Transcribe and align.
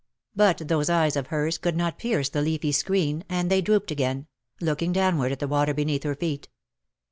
But 0.35 0.67
those 0.67 0.89
eyes 0.89 1.15
of 1.15 1.27
hers 1.27 1.59
could 1.59 1.77
not 1.77 1.99
pierce 1.99 2.27
the 2.29 2.41
leafy 2.41 2.71
screen, 2.71 3.23
and 3.29 3.51
they 3.51 3.61
drooped 3.61 3.91
again,, 3.91 4.25
looking 4.59 4.91
downward 4.91 5.31
at 5.31 5.37
the 5.37 5.47
water 5.47 5.75
beneath 5.75 6.01
her 6.01 6.15
feet. 6.15 6.49